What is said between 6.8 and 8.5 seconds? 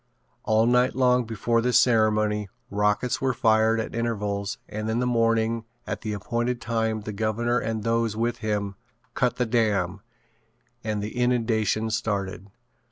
the governor and those with